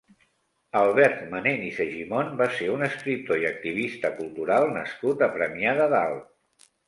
Albert 0.77 1.19
Manent 1.33 1.65
i 1.65 1.69
Segimon 1.79 2.31
va 2.39 2.47
ser 2.55 2.69
un 2.77 2.87
escriptor 2.87 3.41
i 3.43 3.47
activista 3.51 4.11
cultural 4.21 4.67
nascut 4.79 5.21
a 5.27 5.31
Premià 5.37 5.75
de 5.81 5.89
Dalt. 5.95 6.67